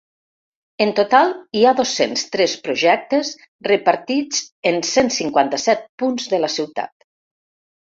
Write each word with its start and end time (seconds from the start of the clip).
En 0.85 0.93
total, 0.99 1.33
hi 1.59 1.61
ha 1.63 1.73
dos-cents 1.79 2.23
tres 2.37 2.55
projectes 2.69 3.31
repartits 3.69 4.41
en 4.73 4.83
cent 4.95 5.15
cinquanta-set 5.19 5.87
punts 6.05 6.35
de 6.35 6.43
la 6.45 6.53
ciutat. 6.59 6.95